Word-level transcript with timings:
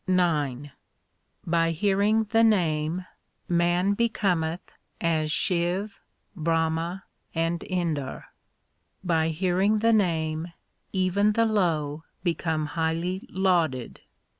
IX 0.07 0.69
By 1.45 1.69
hearing 1.69 2.23
the 2.23 2.43
Name 2.43 3.05
man 3.47 3.93
becometh 3.93 4.71
as 4.99 5.31
Shiv, 5.31 5.99
Brahma, 6.35 7.03
and 7.35 7.59
Indar. 7.59 8.23
By 9.03 9.27
hearing 9.29 9.77
the 9.77 9.93
Name 9.93 10.53
even 10.91 11.33
the 11.33 11.45
low 11.45 12.03
become 12.23 12.65
highly 12.73 13.27
lauded. 13.29 14.01